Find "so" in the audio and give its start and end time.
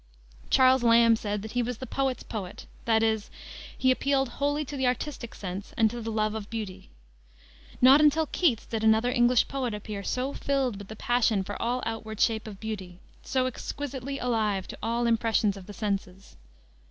10.03-10.33, 13.21-13.45